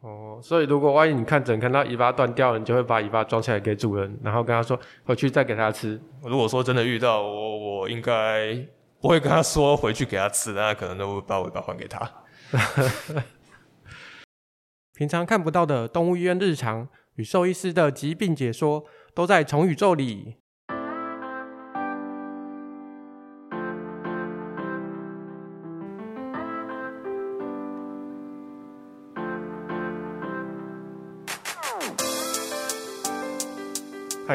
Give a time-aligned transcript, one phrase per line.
[0.00, 6.00] 哦，所以如果万一你看诊看到尾巴断掉了，你就会把尾巴装起来给主人，然后跟他说回去再给他吃。
[6.22, 8.54] 如果说真的遇到我，我应该
[9.00, 12.08] 不会跟他说回去给他吃，那可能都会把尾巴还给他。
[14.94, 18.84] 平常看不到的动物医院日常与兽医师的疾病解说，
[19.14, 20.36] 都在宠宇宙里。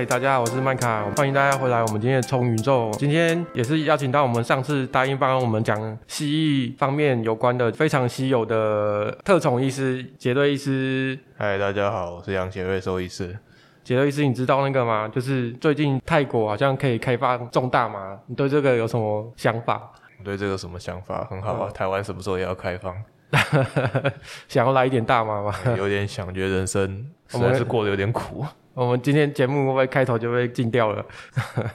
[0.02, 1.80] 嗨，大家好，我是麦卡，欢迎大家回来。
[1.80, 11.20] 我们今天的宠宇宙，今天也是邀请到我们上次答应帮我们讲蜥蜴方面有关的非常稀有的特宠医师杰瑞医师。
[11.38, 13.38] 嗨，大家好，我是杨杰瑞兽医师。
[13.84, 15.08] 杰瑞医师，你知道那个吗？
[15.08, 19.92] 就是最近泰国好像可以开放种大麻，你对这个有什么想法？
[20.18, 21.28] 你对这个什么想法？
[21.30, 22.96] 很好啊，嗯、台湾什么时候也要开放？
[24.48, 25.54] 想要来一点大麻吗？
[25.78, 28.46] 有点想，觉得人生 实在是过得有点苦。
[28.74, 31.06] 我们今天节目会不会开头就被禁掉了？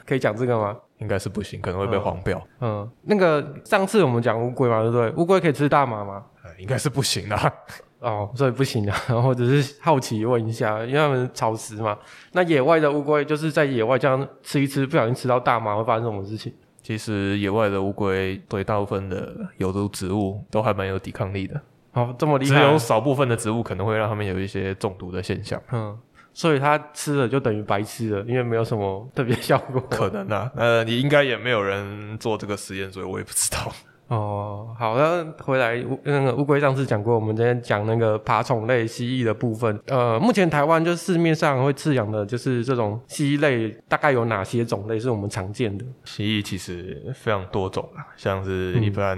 [0.05, 0.75] 可以讲这个吗？
[0.97, 2.37] 应该是不行，可能会被黄标。
[2.59, 2.81] 嗯。
[2.81, 5.11] 嗯，那个上次我们讲乌龟嘛，对不对？
[5.11, 6.23] 乌龟可以吃大麻吗？
[6.57, 7.53] 应该是不行的。
[7.99, 8.91] 哦，所以不行的。
[9.07, 11.97] 然后只是好奇问一下，因为他们草食嘛。
[12.31, 16.51] 那野外的乌龟就是在野外这样吃一吃，不小心吃到大麻会发生什么事情？
[16.87, 21.61] 其实野外的乌龟对大部分的有毒植物都还蛮有抵抗力的。
[21.91, 22.55] 哦，这么厉害。
[22.55, 25.61] 只有少部分的植物可能会让它们有一些中毒的现象。
[25.73, 25.99] 嗯。
[26.33, 29.81] 所以它吃了就等于白吃了，因为没有什么特别效果。
[29.89, 33.69] 可能啊，呃，你应该也没有人做这个实验，所以我也不知道。
[34.07, 39.79] 哦，好，那回来那个乌龟上次讲过，我们今天讲那个爬虫类蜥蜴的部分。
[39.87, 45.83] 呃，目前台湾就市面上会饲养的，就是这种蜥蜴类，大概有哪些种类是我们常见的？
[46.05, 49.17] 蜥蜴其实非常多种啊，像是一般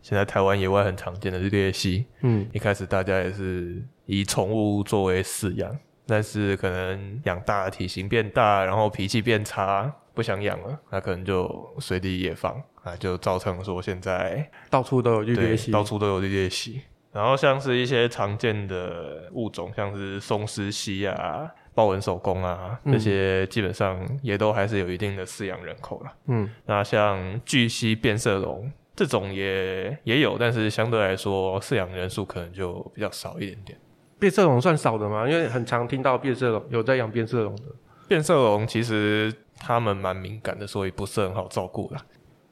[0.00, 5.70] 现在台湾野外很常见的鬣蜥，嗯，一开始大家也是以宠物作为饲养。
[6.10, 12.56] 但是可能养大了体型变大，然后脾气变差，不想养了，那可能就随地野放
[12.88, 16.80] 啊，就造成说现在到处都有绿鬣蜥，到处都有绿鬣蜥。
[17.10, 26.12] 然后像是一些常见的物种，像是松狮蜥啊、豹纹守宫啊，这些基本上也都还是有一定的饲养人口了。
[26.26, 33.78] 嗯，那像巨蜥变色龙这种也也有，但是相对来说饲养人数可能就比较少一点点。
[34.18, 35.28] 变色龙算少的吗？
[35.28, 37.62] 因为很常听到变色龙有在养变色龙的。
[38.06, 42.04] 变色龙其实它们蛮敏感的，所以不是很好照顾啦。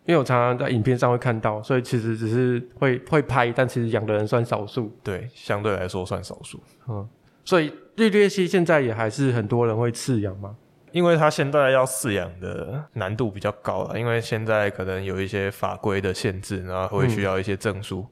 [0.06, 4.90] 因为我常常在影片上会看到，所以其实只是会会拍，但其实养的人算少数。
[5.02, 6.62] 对，相对来说算少数。
[6.88, 7.06] 嗯，
[7.44, 10.56] 所以绿鬣蜥现在也还是很多人会饲养吗？
[10.92, 18.06] 因为它现在要饲养的难度比较高了，因为现在可能有一些法规的限制，然后会需要一些证书，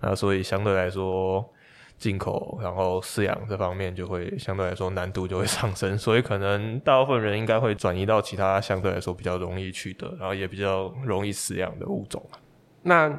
[0.00, 1.48] 那、嗯、所以相对来说。
[2.04, 12.22] 进口，然后饲养这方面就会相对来说难度就会 上升，所以可能大部分人应该会转移到其他相对来说比较容易取得，然后也比较容易饲养的物种。
[12.82, 13.10] 那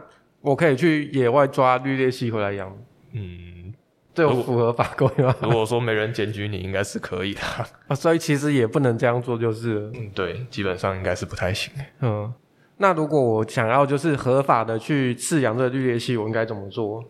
[0.42, 2.72] 我可以去野外抓绿鬣蜥回来养？
[3.14, 3.74] 嗯，
[4.14, 5.36] 这有符合法规吗？
[5.42, 7.42] 如果说没人检举你，应该是可以的。
[7.88, 9.92] 啊，所以其实也不能这样做，就是了。
[9.96, 11.74] 嗯，对，基本上应该是不太行。
[12.02, 12.32] 嗯，
[12.78, 17.04] 那如果我想要就是合法的去饲养这个绿鬣蜥，我应该怎么做？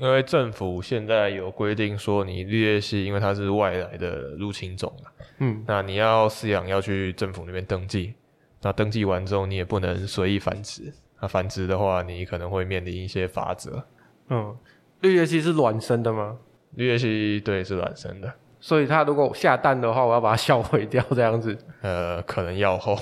[0.00, 4.92] 因为政府现在有规定说，你绿鬣蜥因为它是外来的入侵种，
[5.38, 8.14] 嗯，那你要饲养要去政府那边登记，
[8.62, 13.84] 那登记完之后你也不能随意繁殖，那繁殖的话你可能会面临一些法则。
[14.28, 14.56] 嗯，
[15.00, 16.36] 绿鬣蜥是卵生的吗？
[16.76, 21.56] 绿鬣蜥对是卵生的，所以它如果下蛋的话，我要把它销毁掉这样子。
[21.80, 22.96] 呃，可能要后，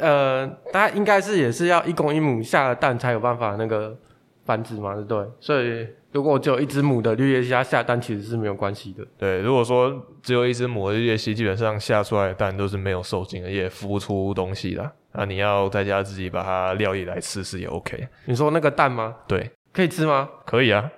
[0.00, 3.96] 呃，它应该是也是要一公一母下了蛋才有办法那个
[4.44, 5.26] 繁殖嘛，对不对？
[5.40, 5.86] 所以。
[6.10, 9.06] 如果只有一只母的绿叶蜥，它下蛋其实是没有关系的。
[9.18, 14.90] 对，如果说只有一只母的绿叶蜥，基本上下出来的蛋都是没有受精的，也孵不出东西的。
[15.12, 18.08] 那你要在家自己把它料理来吃是也 OK。
[18.24, 19.16] 你说那个蛋吗？
[19.26, 20.28] 对，可以吃吗？
[20.46, 20.90] 可以啊。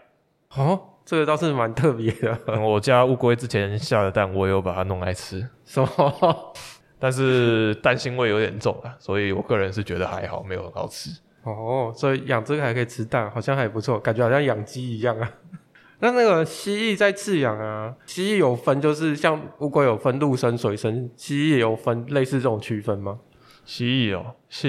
[0.57, 2.39] 哦，这个倒是蛮特别的。
[2.47, 5.49] 嗯，我家乌龟之前下的蛋，我也有把它弄来吃。
[5.65, 6.53] 什么？
[6.99, 11.11] 但是蛋腥味有点重啊，所以我个人是觉得还好，没有很好吃。
[11.43, 15.31] 哦，所以养这个还可以吃蛋，好像还不错，感觉好像养鸡一样啊。
[16.01, 23.19] 那那个蜥蜴在饲养啊，蜥蜴有分，就是像乌龟有分陆生、水生，蜥蜴也有分类似这种区分吗？
[23.65, 24.69] 蜥蜴哦，蜥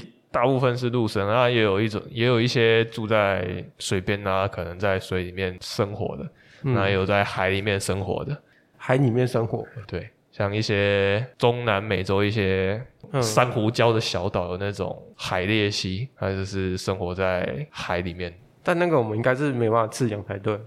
[0.00, 6.28] 蜴大部分是陆生那，也有一种，也有一些住在水边啊，可能在水里面生活的，
[6.62, 8.36] 那、嗯、有在海里面生活的，
[8.76, 10.10] 海里面生活，对。
[10.36, 12.84] 像一些中南美洲一些
[13.22, 18.34] 珊瑚礁的小岛有那种海鬣蜥，它就是生活在海里面。
[18.64, 20.58] 但那个我们应该是没办法饲养才对。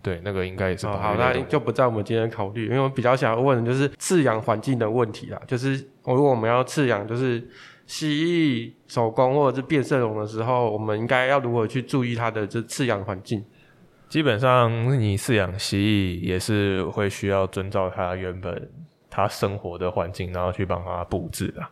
[0.00, 0.98] 对，那个应该也是、哦。
[0.98, 5.38] 好，那就不在我们今天考虑，因为我比较想要问的就是饲养环境的问题啦。
[5.46, 5.74] 就是
[6.04, 7.46] 如果我们要饲养，就是
[7.86, 13.44] 蜥蜴、守宫或者是变色龙的时候，我们应该要如何去注意它的这饲养环境？
[14.08, 18.70] 基本上，你饲养蜥蜴也是会需要遵照它原本
[19.10, 21.62] 它生活的环境，然后去帮他布置的。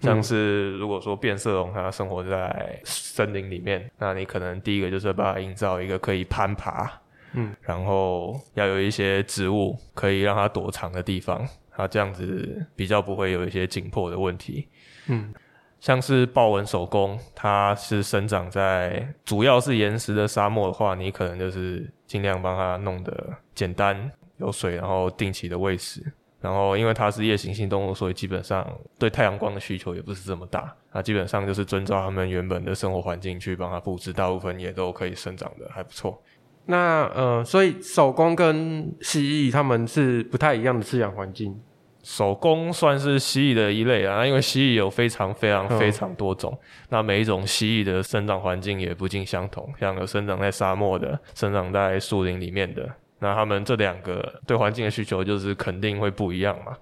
[0.00, 6.90] 像是如果说变色龙它生活在森林里面，那你可能第一个就是把它营造一个可以攀爬，
[7.32, 14.68] 嗯，然后要有一些植物可以让它躲藏的地方，它这样子比较不会有一些紧迫的问题，
[15.08, 15.32] 嗯，
[15.80, 26.12] 像是豹纹守宫，它是生长在主要是岩石的沙漠的话，你可能就是尽量帮它弄得简单有水，然后定期的喂食。
[26.40, 28.66] 然后，因为它是夜行性动物，所以基本上
[28.98, 30.72] 对太阳光的需求也不是这么大。
[30.92, 36.22] 那基本上就是遵照它们原本的生活环境去帮它布置，大部分也都可以生长的还不错。
[36.66, 41.58] 那呃，所以守宫跟蜥蜴它们是不太一样的饲养环境。
[42.02, 52.88] 守宫算是蜥蜴的一类啊，因为蜥蜴有非常非常非常多种，嗯、那每一种蜥蜴的生长环境也不尽相同，像有生长在沙漠的，生长在树林里面的。
[53.18, 56.76] 那他们这两个对环境的需求就是肯定会不一样嘛。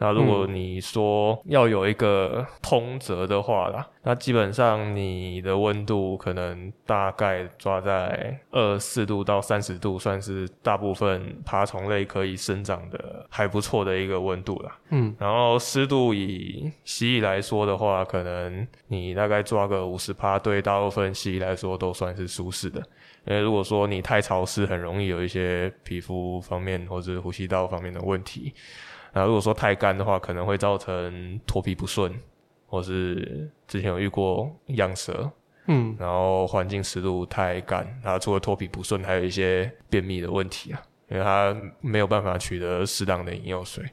[0.00, 14.74] 那如果你说要有一个通则的话啦，嗯、那基本上你的温度可能大概抓在二十四度到三十度，算是大部分爬虫类可以生长的还不错的一个温度啦。
[14.88, 22.80] 嗯，然后湿度以蜥蜴来说的话，可能你大概抓个五十趴，对大部分蜥蜴来说都算是舒适的。
[23.26, 28.54] 因为如果说你太潮湿，很容易有一些皮肤方面或者呼吸道方面的问题。
[29.12, 32.12] 那如果说太干的话，可能会造成脱皮不顺，
[32.66, 35.30] 或是之前有遇过养蛇，
[35.66, 43.84] 嗯，然后环境湿度太干，然后除了脱皮不顺，还有一些便秘的问题啊，因为它没有办法取得适当的饮用水。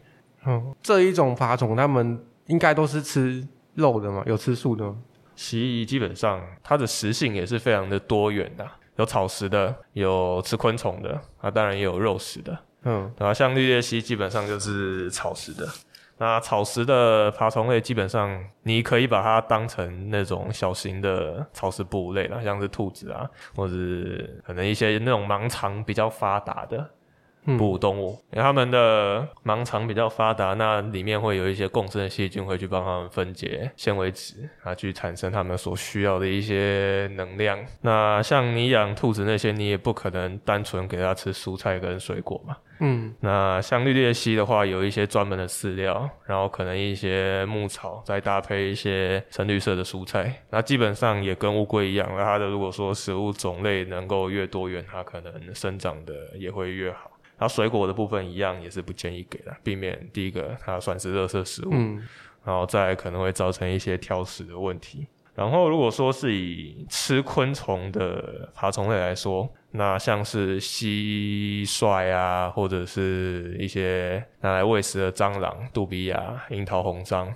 [0.45, 4.23] 嗯，这一种爬虫，它们应该都是吃肉的吗？
[4.25, 4.97] 有吃素的吗？
[5.35, 8.67] 蜥蜴基本上它的食性也是非常的多元的。
[8.95, 15.67] 有草食的，有吃昆虫的，啊，当然也有肉食的，嗯，然后像绿鬣蜥基本上就是草食的。
[16.19, 23.73] 那草食的爬虫类基本上，你可以把它当成那种小型的草食哺乳类啦，像是兔子啊，或者
[24.43, 26.89] 可能一些那种盲肠比较发达的。
[27.57, 37.57] 哺乳动物，因为它们的盲肠比较发达，那里面会有一些共生的细菌会去帮它们分解纤维质，啊，去产生它们所需要的一些能量。
[37.81, 42.57] 那像你养兔子那些，你也不可能单纯给它吃蔬菜跟水果嘛。
[42.79, 43.13] 嗯。
[43.21, 50.43] 那像绿鬣蜥的话，有一些专门的饲料，然后可能一些牧草，再搭配一些深绿色的蔬菜。
[50.49, 57.11] 那基本上也跟乌龟一样，那它的如果说食物种类能够越多元，它可能生长的也会越好。
[57.37, 62.03] 然后水果的部分一样也是不建议给的，避免第一个它算是垃圾食物，嗯，
[62.43, 65.07] 然后再可能会造成一些挑食的问题。
[65.35, 77.31] 然后如果说是以吃昆虫的爬虫类来说，那像是蟋蟀啊，或者是一些拿来喂食的蟑螂、杜比亚、樱桃红蟑，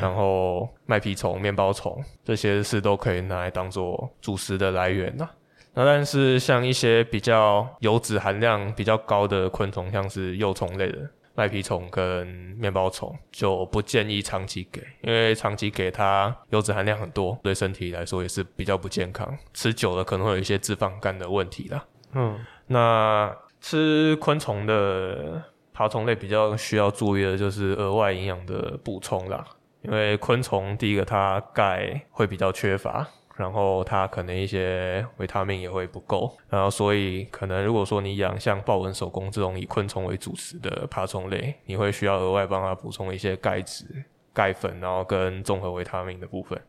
[0.00, 5.28] 然后 麦皮虫、面包虫，这些是都可以拿来当做主食的来源的。
[5.74, 12.24] 那但是像一些比较油脂含量比较高的昆虫，像是幼虫类的麦皮虫跟
[12.58, 19.36] 面包虫，就不建议长期给，因为长期给它油脂含量很多，对身体来说也是比较不健康。
[19.52, 21.84] 吃久了可能会有一些脂肪肝的问题啦。
[22.12, 22.38] 嗯，
[22.68, 29.44] 那吃昆虫的爬虫类比较需要注意的就是额外营养的补充啦，
[29.82, 33.08] 因为昆虫第一个它钙会比较缺乏。
[33.36, 43.84] 然后它可能一些维他命也会不够，然后所以可能如果说你养像豹纹守宫这种以昆虫为主食的爬虫类，你会需要额外帮它补充一些钙质、
[44.32, 46.60] 钙粉，然后跟综合维他命的部分。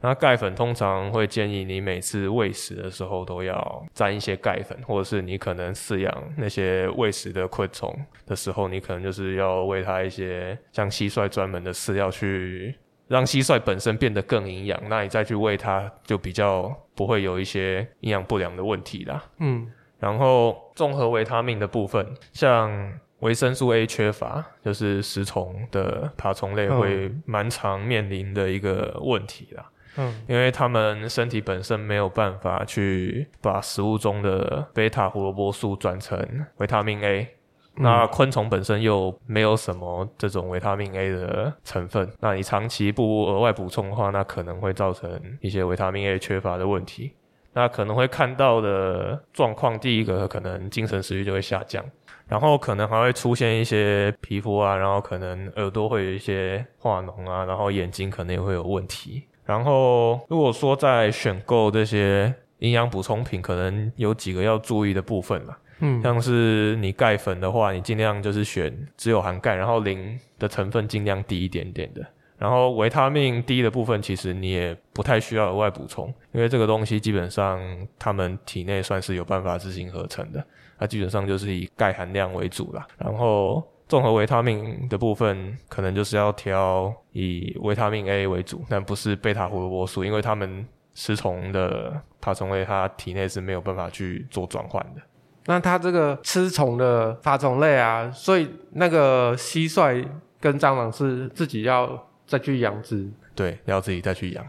[0.00, 7.94] 那钙粉通常会建议你每次喂食的时候都要沾一些钙粉，或者是你可能饲养那些喂食的昆虫
[8.26, 12.74] 的时候，你可能就是要喂它一些像蟋蟀专门的饲料去。
[13.08, 19.22] 让蟋蟀本身变得更营养，那你再去喂它，就比较不会有一些营养不良的问题啦。
[19.38, 29.70] 嗯，然后综合维他命的部分，像维生素 A 缺乏，就是食虫的爬虫类会蛮常面临的一个问题啦。
[29.96, 37.28] 嗯，因为它们身体本身没有办法去把食物中的贝塔胡萝卜素转成维他命 A。
[37.76, 47.12] 那昆虫本身又没有什么这种维他命 A 的成分，那你长期不额外补充的话，那可能会造成一些维他命 A 缺乏的问题。
[47.52, 51.84] 那可能会看到的状况，第一个可能精神食欲就会下降，
[52.26, 59.24] 然后可能还会出现一些皮肤啊，然后可能耳朵会有一些化脓啊，然后眼睛可能也会有问题。
[59.44, 65.56] 然后如果说在选购这些营养补充品，可能有几个要注意的部分啦。
[65.80, 72.04] 嗯，像是你钙粉的话，你尽量就是选只有含钙，然后磷的成分尽量低一点点的。
[72.36, 77.60] 然后维他命 D 的部分，其实你也不太需要额外补充，因为这个东西基本上
[77.98, 80.44] 他们体内算是有办法自行合成的，
[80.78, 82.86] 它基本上就是以钙含量为主啦。
[82.98, 95.00] 然后综合维他命的部分，可能就是要挑以维他命 A 为主，但不是贝塔胡萝卜素，因为他们食虫的爬虫类，它体内是没有办法去做转换的。
[95.46, 100.04] 那它这个吃虫的爬虫类啊，所以那个蟋蟀
[100.40, 104.44] 跟蟑螂是自己要再去养殖，对，要自己再去养。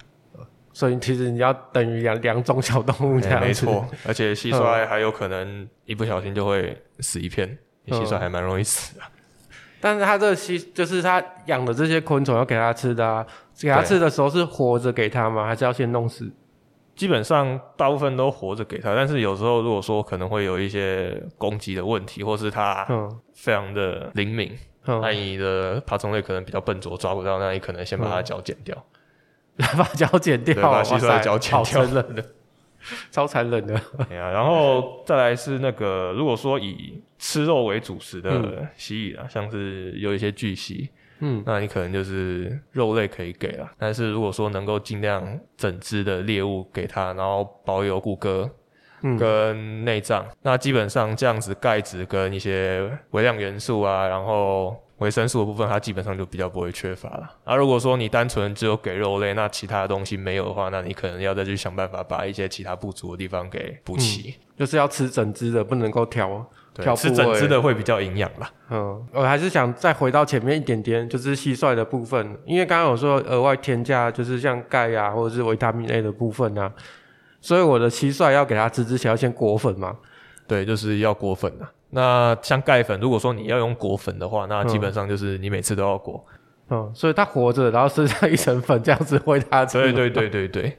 [0.71, 9.01] 所以其实你要等于养两种小动物这样没错， 而且蟋蟀还有可能一不小心就会死一片，蟋蟀还蛮容易死的。
[9.79, 13.25] 但是它这个蟋，就是它养的这些昆虫要给它吃的啊，
[13.61, 15.45] 给它吃的时候是活着给它吗？
[15.45, 16.29] 还是要先弄死？
[16.95, 22.87] 基本上大部分都活着给他，但是有时候如果说可能会有一些攻击的问题，或是它
[23.33, 28.75] 非常的灵敏，那、嗯、你的爬虫类可能比较笨拙，抓不到，那你可能先把它脚剪掉，
[29.57, 32.25] 嗯、 把脚剪掉，把蟋蟀的脚剪掉，好残忍的，
[33.11, 33.81] 超残忍的。
[34.07, 40.89] 对啊，然后再来是那个，如果说以吃肉为主食的蜥蜴啊，嗯、像是有一些巨蜥。
[41.19, 48.49] 嗯，那你可能就是肉类可以给了，但是如果说能够尽量整只的猎物给它，然后保有骨骼
[49.19, 57.29] 跟内脏，嗯、那基本上这样子钙质跟一些微量元素啊，然后维生素的部分，它基本上就比较不会缺乏了。
[57.43, 66.45] 啊如果说你单纯只有给肉类，那其他的东西没有的话，那你可能要再去想办法把一些其他不足的地方给补齐，嗯，就是要吃整只的，不能够挑。
[66.73, 68.51] 对，吃整只的会比较营养吧。
[68.69, 76.69] 嗯，我还是想再回到前面一点点，就是蟋蟀的部分，因为刚刚有说额外添加，就是像钙啊，或者是维他命 A 的部分啊，
[77.39, 79.95] 所以我的蟋蟀要给它吃之前要先裹粉嘛。
[80.47, 81.65] 对，就是要裹粉的。
[81.95, 86.21] 那像钙粉，如果说你要用果粉的话，那基本上就是你每次都要裹。
[86.69, 89.81] 嗯，所以它活着，然后身上一层粉这样子喂它吃。
[89.81, 90.77] 对对对对对。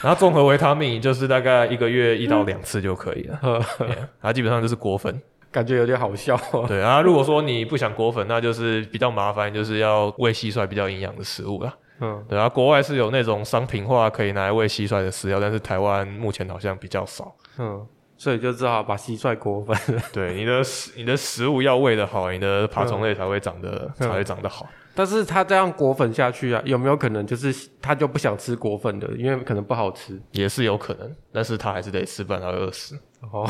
[0.00, 3.40] 然后综合维他命就是大概一个月一到两次就可以了。
[3.42, 3.62] 嗯，
[4.22, 5.20] 它基本上就是果粉。
[5.50, 6.38] 感觉有点好笑。
[6.68, 11.74] 对啊，如果说你不想果粉，那就是比较麻烦，就是要喂蟋蟀比较营养的食物了。
[12.00, 17.34] 嗯，对啊，国外是有那种商品化可以拿来喂蟋蟀的饲料，但是台湾目前好像比较少。
[17.58, 17.86] 嗯，
[18.22, 19.76] 所以就只好把蟋蟀裹粉。
[20.14, 24.64] 对，你的食你的食物要喂得好，你的爬虫类才会长得、 嗯、才会长得好。
[24.94, 30.22] 但是它这样裹粉下去啊，有没有可能就是它就不想吃裹粉的，因为可能不好吃？
[30.30, 32.96] 也是有可能，但是它还是得吃，不然它会饿死。
[33.32, 33.44] 哦。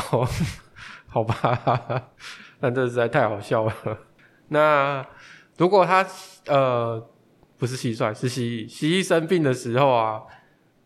[1.06, 2.08] 好吧，
[2.58, 3.74] 但这实在太好笑了。
[4.48, 5.06] 那
[5.58, 6.02] 如果它
[6.46, 6.98] 呃
[7.58, 10.22] 不是蟋蟀，是蜥蜴，蜥蜴生病的时候啊，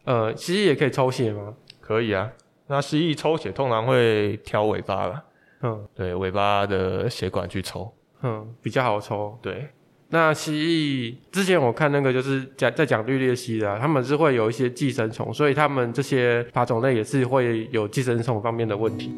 [0.05, 1.55] 呃，蜥蜴也可以抽血吗？
[1.81, 2.33] 可以啊。
[2.69, 5.25] 那蜥蜴抽血通常会挑尾巴了，
[5.63, 7.93] 嗯，对，尾巴的血管去抽，
[8.23, 9.39] 嗯，比较好抽。
[9.41, 9.69] 对，
[10.09, 19.13] 那蜥蜴之前我看那个就是讲在讲绿鬣蜥的，他们是会有一些寄生虫，所以他们这些爬虫类也是会有寄生虫方面的问题。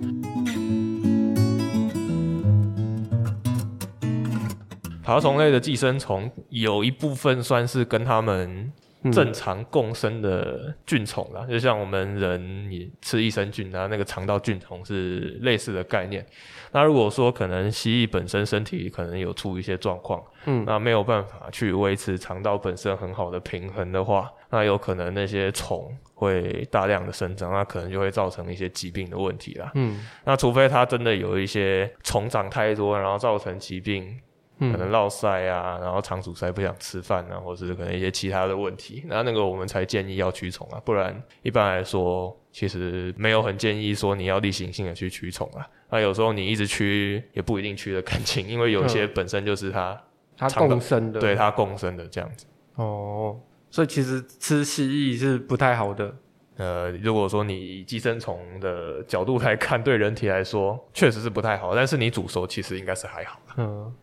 [5.02, 8.71] 爬虫类的寄生虫有一部分算是跟它们
[9.12, 16.26] 正常共生的菌虫啦，嗯、就像我们人也吃益生菌啊，那个肠道菌虫是类似的概念。
[16.73, 29.71] 那如果说可能蜥蜴本身身体可能有出一些状况，嗯，那没有办法去维持肠道本身很好的平衡的话，那有可能那些虫会大量的生长，那可能就会造成一些疾病的问题啦。
[29.76, 34.19] 嗯，那除非它真的有一些虫长太多，然后造成疾病。
[34.58, 45.64] 可能落塞啊，然后肠阻塞不想吃饭啊，或者是可能一些其他的问题，那那个我们才建议要驱虫啊，不然一般来说其实没有很建议说你要例行性的去驱虫啊。
[45.90, 50.02] 那有时候你一直驱也不一定驱得干净，因为有些本身就是它
[50.36, 52.44] 它共生的，对它共生的这样子。
[52.74, 53.38] 哦，
[53.70, 56.14] 所以其实吃蜥蜴是不太好的。
[56.56, 63.40] 呃，如果说你以寄生虫的角度来看，对人体来说确实是不太好，但是你煮熟其实应该是还好。
[63.56, 63.94] 嗯。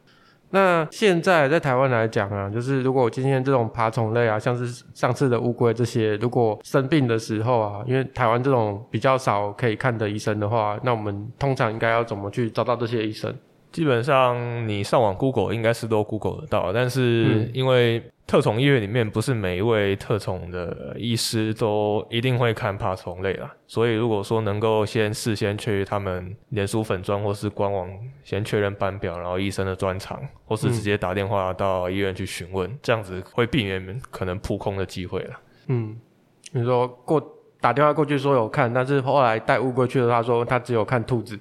[0.52, 13.36] 那现在在台湾来讲啊，就是如果今天这种爬虫类啊，像是上次的乌龟这些，如果生病的时候啊，因为台湾这种比较少可以看的医生的话，那我们通常应该要怎么去找到这些医生？
[13.76, 27.90] 基本上你上网 Google 应该是都 Google 得到，但是因为特宠医院里面不是每一位特宠的医师都一定会看爬虫类啦，所以如果说能够先事先去他们脸书粉砖或是官网
[28.24, 35.32] 先确认班表，然后医生的专长，或是直接打电话到医院去询问，嗯、这样子会避免可能扑空的机会了。
[35.68, 35.98] 嗯，
[36.54, 37.22] 你说过
[37.60, 41.38] 打电话过去说有看，但是后来带乌龟去的，他说他只有看兔子。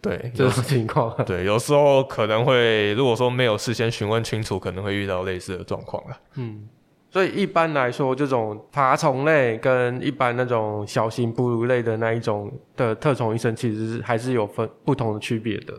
[0.00, 1.12] 对，这种情况。
[1.24, 6.16] 对，有时候可能会，如果说没有事先询问清楚，可能会遇到类似的状况了。
[6.36, 6.68] 嗯，
[7.10, 15.74] 所以一般来说，这种爬虫类跟一般那种小型哺乳类的那一种的特宠医生，其实还是有分不同的区别的。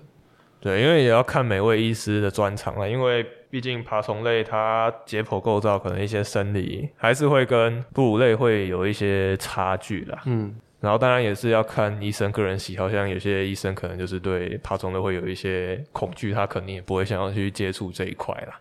[0.59, 10.21] 对，因为也要看每位医师的专长了，因为毕竟爬虫类它解剖构造可能一些生理还是会跟哺乳类会有一些差距啦。
[10.25, 10.53] 嗯。
[10.79, 18.59] 然后当然也是要看医生个人喜好，像有些医生可能就是对爬虫类会有一些恐惧，他肯定也不会想要去接触这一块啦。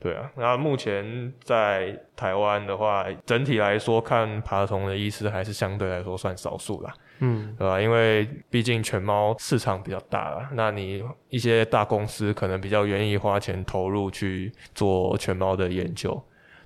[0.00, 6.94] 对啊，那目前在台湾的话，整体来说看爬虫的医师还是相对来说算少数啦。
[7.18, 7.80] 嗯，对吧？
[7.80, 16.22] 因为毕竟犬猫市场比较大啦，那你一些大公司可能比较愿意花钱投入去做犬猫的研究。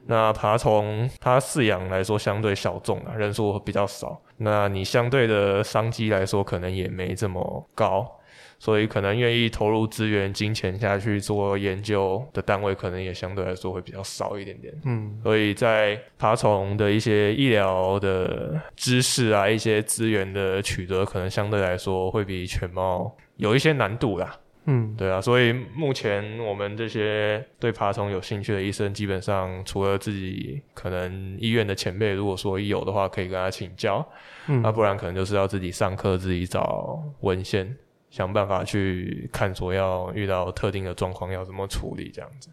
[0.07, 4.21] 那爬虫它饲养来说相对小众啊，人数比较少。
[4.39, 8.11] 那你相对的商机来说，可能也没这么高，
[8.59, 14.75] 所以可能愿意投入资源、金钱下去做研究的单位，可能也相对来说会比较少一点点。
[14.85, 24.37] 嗯，所以在爬虫的一些医疗的知识啊，一些资源的取得，可能相对来说会比犬猫有一些难度啦。
[24.65, 34.07] 嗯，对啊，所以目前我们这些对爬虫有兴趣的医生，基本上除了自己可能医院的前辈，如果说有的话，可以跟他请教，
[34.47, 37.77] 嗯，那不然可能就是要自己上课，自己找文献，
[38.09, 42.49] 想办法去看说要遇到特定的状况要怎么处理这样子。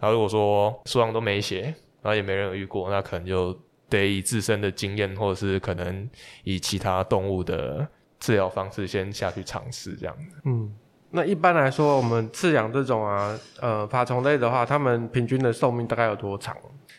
[0.00, 1.60] 然后如果说书上都没写，
[2.02, 3.56] 然后也没人有遇过，那可能就
[3.88, 6.10] 得以自身的经验，或者是可能
[6.42, 7.86] 以其他动物的
[8.18, 10.40] 治疗方式先下去尝试这样子。
[10.44, 10.74] 嗯。
[11.16, 16.54] 那一般来说，我们饲养这种啊，呃，爬虫类的话，它们平均的寿命大概有多长？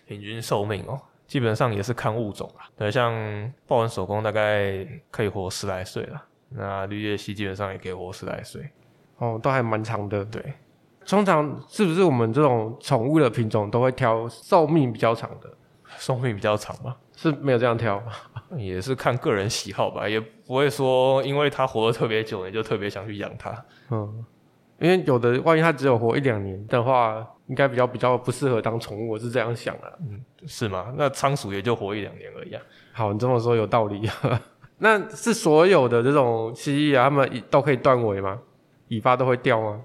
[0.08, 2.66] 平均寿命哦，基本上也是看物种啊。
[2.76, 3.14] 对，像
[3.68, 8.68] 豹纹守宫大概可以活十来岁了，那绿叶蜥基本上也可以活十来岁。
[9.18, 10.26] 哦，都还蛮长的。
[10.26, 10.42] 对，
[11.06, 15.48] 通常是不是我们这种宠物的品种都会挑寿命比较长的？
[16.00, 16.96] 寿命比较长吗？
[17.18, 18.02] 是没有这样挑，
[18.56, 23.52] 也是看个人喜好吧，也不会说因为它活得特别久，你就特别想去养它。
[23.90, 24.24] 嗯，
[24.80, 30.00] 因为有的万一它只有活一两年的话，应该比较比较不适合当宠物，我是这样想的。
[30.02, 30.94] 嗯，是吗？
[30.96, 32.62] 那仓鼠也就活一两年而已啊。
[32.94, 34.08] 好，你这么说有道理。
[34.78, 38.40] 那是所有的这种蜥蜴啊，它们都可以断尾吗？
[38.90, 39.82] 尾巴都会掉吗？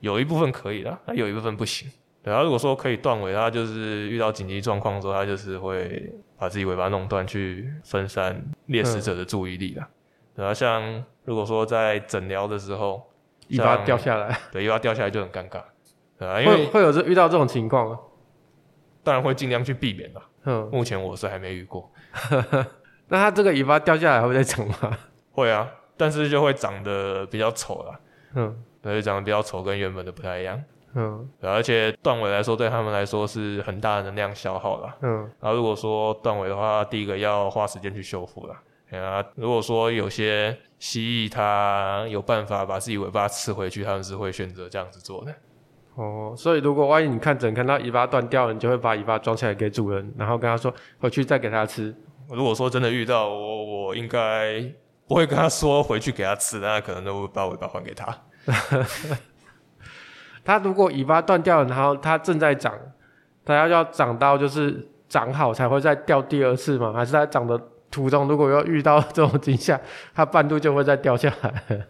[0.00, 1.88] 有一部分可以的，那有一部分不行。
[2.24, 9.88] 然后如果说可以断尾，它就是遇到紧急状况的时候，它就是会把自己尾巴弄断，去分散猎食者的注意力啦。
[10.34, 13.10] 然后像如果说在诊疗的时候，
[13.48, 15.58] 尾巴掉下来，对，尾巴掉下来就很尴尬，
[16.26, 17.98] 啊，因为会有这遇到这种情况，
[19.02, 20.22] 当然会尽量去避免啦。
[20.44, 21.90] 嗯， 目前我是还没遇过。
[23.08, 24.98] 那它这个尾巴掉下来会再长吗？
[25.32, 28.00] 会啊，但是就会长得比较丑了。
[28.34, 30.62] 嗯，对，长得比较丑，跟原本的不太一样。
[30.94, 34.96] 嗯，而且断尾来说，对他们来说是很大的能量消耗啦。
[35.02, 38.60] 嗯，然后如果说断尾的话，第一个要花时间去修复啦。
[38.92, 45.34] 啊，如果说有些蜥蜴它有办法把自己尾巴吃回去，他们是会选择这样子做的。
[45.96, 51.92] 哦，所以如果万一你看诊看到尾巴断掉了，你就会把尾巴装起来给主人，然后跟他说回去再给他吃。
[52.28, 54.62] 如果说真的遇到我，我应该
[55.08, 58.16] 不会跟他说回去给他吃，那可能都会把尾巴还给他。
[60.44, 62.72] 它如果尾巴断掉了，然后它正在长，
[63.44, 66.92] 它要要长到就是长好才会再掉第二次吗？
[66.92, 67.58] 还是它长的
[67.90, 69.80] 途中如果要遇到这种惊吓，
[70.14, 71.86] 它半路就会再掉下来？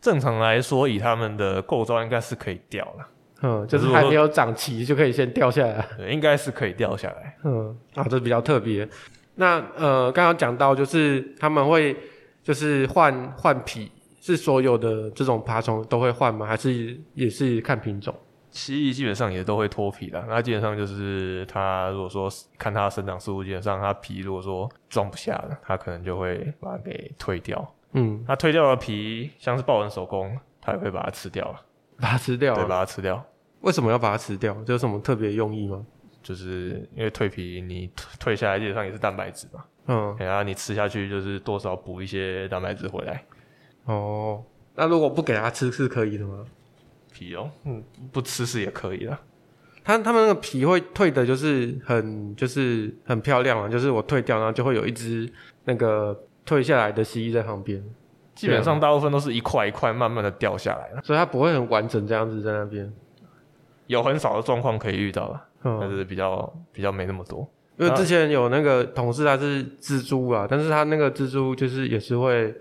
[0.00, 3.06] 正常来说，以它们的构造应该是可以掉了。
[3.42, 5.86] 嗯，就是还没有长齐就可以先掉下来。
[5.96, 7.36] 对，应该是可以掉下来。
[7.44, 8.88] 嗯，啊，这比较特别。
[9.34, 11.94] 那呃，刚刚讲到就是他们会
[12.42, 13.92] 就是换换皮。
[14.26, 16.44] 是所有的这种爬虫都会换吗？
[16.44, 18.12] 还是也是看品种？
[18.50, 20.24] 蜥蜴基本上也都会脱皮的。
[20.28, 27.74] 那基本上就是它如果说看它生长速度，基本上它皮如果说装不下了，它可能就会把它给退掉。
[27.92, 31.60] 嗯，它退掉的皮，像是豹纹守宫，它也会把它吃掉了。
[32.00, 32.52] 把它吃掉？
[32.54, 33.24] 对，把它吃掉。
[33.60, 34.56] 为什么要把它吃掉？
[34.66, 35.86] 这有什么特别用意吗？
[36.22, 39.64] 就是因为蜕皮，你退下来基本上也是蛋白质嘛。
[39.86, 43.22] 嗯，然后你吃下去就是多少补一些蛋白质回来。
[43.86, 44.44] 哦，
[44.74, 46.44] 那如果不给它吃是可以的吗？
[47.12, 49.18] 皮哦，嗯，不吃是也可以的。
[49.82, 55.32] 它它们那个皮会退的，就是很就是很漂亮啊，就是我退掉，然后就会有一只
[55.64, 57.82] 那个退下来的蜥蜴在旁边。
[58.34, 62.92] 基本上大部分都是一块一块慢慢的掉下来了，所以它不会很完整这样子在那边。
[63.86, 67.48] 有很少的状况可以遇到了，嗯，但是比较比较没那么多。
[67.78, 72.52] 因为之前有那个同事他是蜘蛛啊，但是他那个蜘蛛就是也是会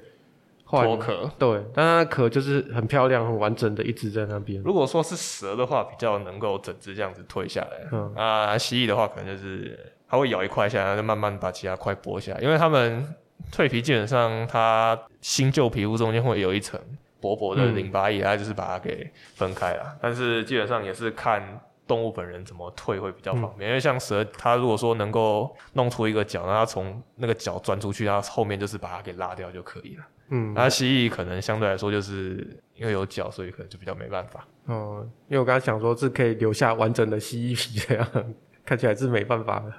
[0.83, 4.61] 脱壳，对，但它的壳就是很漂亮、很完整的一直在那边。
[4.63, 13.15] 如果说是蛇的话，比较能够整只这样子退下来，嗯啊，蜥蜴的话可能就是它会咬一块下来，然后就慢慢把其他块剥下来，因为它们
[13.51, 16.79] 蜕皮基本上它新旧皮肤中间会有一层
[17.19, 21.61] 薄薄的淋巴液，它、嗯、就是把它给分开了，但是基本上也是看。
[21.87, 23.59] 动物本人怎么退会比较方便？
[23.59, 30.03] 嗯、因为像蛇，它如果说能够弄出一个角，然后它从那个角钻出去，它后面就是把它给拉掉就可以了。
[30.29, 34.47] 嗯，那蜥蜴可能相对来说就是因为有脚，所以可能就比较没办法。
[34.65, 38.07] 哦，因为我刚才想说是可以留下完整的蜥蜴皮这样，
[38.65, 39.73] 看起来是没办法的。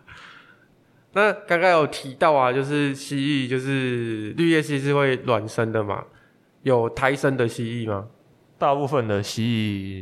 [1.12, 6.04] 那刚刚有提到啊，就是蜥蜴，就是绿叶蜥是会卵生的嘛？
[6.62, 8.06] 有胎生的蜥蜴吗？
[8.58, 9.44] 大部分的蜥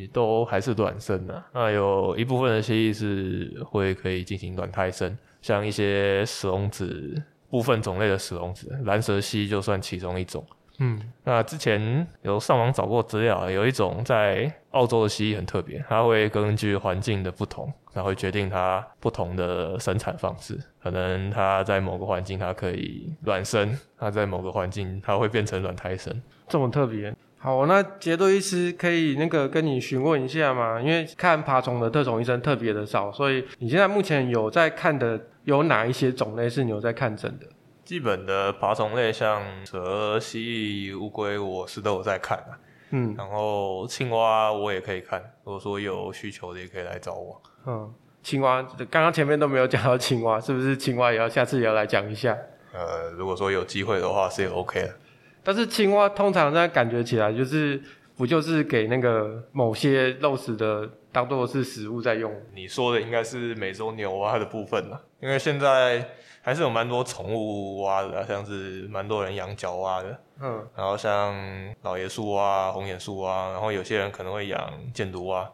[0.09, 7.23] 蜴都还是卵生的，那有一部分的蜥蜴是会可以进行卵胎生，像一些石龙子，
[7.55, 10.45] 部分种类的石龙子，蓝蛇蜥就算其中一种。
[10.81, 20.59] 嗯，那之前有上网找过资料，有一种在澳洲的蜥蜴很特别，它会根据环境的不同，然后决定它不同的生产方式。
[20.83, 26.13] 可能它在某个环境它可以卵生，它在某个环境它会变成卵胎生，
[26.49, 27.15] 这么特别。
[27.45, 30.81] 好，那杰多医师可以那个跟你询问一下吗？
[30.81, 37.47] 因为看爬虫的特种医生特别的少，所以你现在目前有在看的有哪一些种类是你有在看诊的？
[37.85, 42.57] 基本的爬虫类像蛇、蜥蜴、乌龟，我是都有在看啊。
[42.93, 47.43] 嗯，然后青蛙我也可以看，如果说有需求的也可以来找我。
[47.67, 52.35] 嗯，青蛙刚刚前面都没有讲到青蛙，是不是青蛙也要下次也要来讲一下？
[52.73, 54.95] 呃，如果说有机会的话是也 OK 的。
[55.45, 57.81] 但是青蛙通常在感觉起来就是
[58.17, 62.33] 不就是给那个某些肉食的当做是食物在用？
[62.55, 66.09] 你说的应该是美洲牛蛙的部分了，因为现在
[66.41, 71.35] 还是有蛮多宠物蛙的，像是蛮多人养角蛙的，嗯，然后像
[71.83, 75.51] 老爷树蛙、红眼树蛙，然后有些人可能会养箭毒蛙。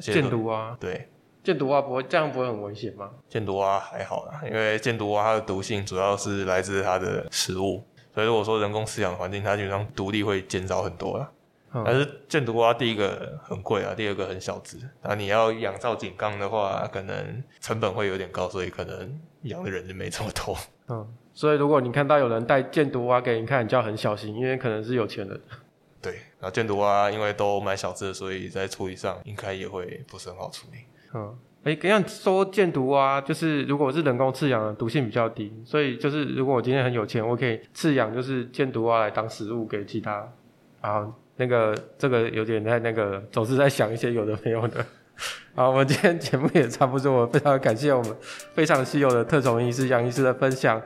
[0.00, 1.06] 箭毒蛙，对，
[1.44, 3.10] 箭毒蛙不会这样不会很危险吗？
[3.28, 7.84] 箭毒蛙还好啦，因为箭毒蛙它的毒性主要是来自它的食物。
[8.14, 11.32] 所以如果说人工饲养环境，它基本上独立会减少很多了。
[11.74, 14.76] 嗯、但是箭毒蛙第一个很贵啊，第二个很小只。
[15.02, 20.54] 那你要养造井缸的话，可能成本会有点高，所以可能养的人就没这么多。
[20.88, 25.40] 嗯，所以如果你看到有人带箭毒蛙给你看，你就要很小心，因为可能是有钱人。
[26.02, 30.80] 对，然后箭毒蛙因为都蛮小只的，所以在处理上应该也会不是很好处理。
[31.14, 31.34] 嗯。
[31.64, 40.28] 哎，这样说箭毒蛙，就是如果我是人工饲养的，毒性比较低，所以就是如果我今天很有钱，我可以饲养就是箭毒蛙来当食物给其他。
[40.80, 44.84] 啊，那个这个有点在那个总是在想一些有的没有的。
[45.54, 48.16] 好，我们今天节目也差不多，非常感谢我们
[48.54, 50.80] 非常稀有的特种医师杨医师的分享。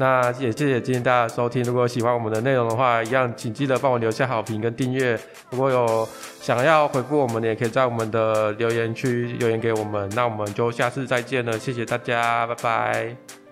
[0.00, 1.60] 那也谢谢今天大家的收听。
[1.64, 5.18] 如果喜欢我们的内容的话，一样请记得帮我留下好评跟订阅。
[5.50, 6.08] 如果有
[6.40, 10.08] 想要回复我们的，也可以在我们的留言区留言给我们。
[10.14, 13.47] 那我们就下次再见了，谢谢大家，拜拜。